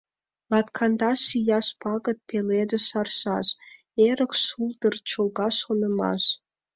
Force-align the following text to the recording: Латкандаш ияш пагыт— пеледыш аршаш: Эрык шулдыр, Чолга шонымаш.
Латкандаш 0.51 1.21
ияш 1.39 1.67
пагыт— 1.81 2.17
пеледыш 2.27 2.87
аршаш: 2.99 3.47
Эрык 4.07 4.33
шулдыр, 4.43 4.95
Чолга 5.09 5.49
шонымаш. 5.61 6.23